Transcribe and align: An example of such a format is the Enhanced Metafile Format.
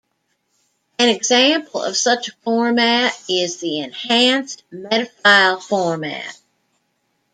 An 0.97 1.09
example 1.09 1.83
of 1.83 1.95
such 1.95 2.27
a 2.29 2.35
format 2.43 3.13
is 3.29 3.57
the 3.57 3.81
Enhanced 3.81 4.63
Metafile 4.73 5.61
Format. 5.61 6.35